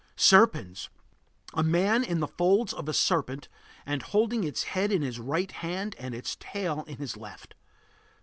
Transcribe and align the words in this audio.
SERPENS. 0.15 0.89
A 1.53 1.61
man 1.61 2.03
in 2.03 2.21
the 2.21 2.27
folds 2.27 2.73
of 2.73 2.89
a 2.89 2.91
serpent 2.91 3.47
and 3.85 4.01
holding 4.01 4.43
its 4.43 4.63
head 4.63 4.91
in 4.91 5.03
his 5.03 5.19
right 5.19 5.51
hand 5.51 5.95
and 5.99 6.15
its 6.15 6.35
tail 6.39 6.83
in 6.87 6.97
his 6.97 7.17
left. 7.17 7.53